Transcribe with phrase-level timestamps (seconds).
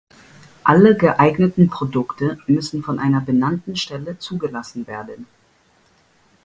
[0.63, 5.27] Alle geeigneten Produkte müssen von einer benannten Stelle zugelassen werden.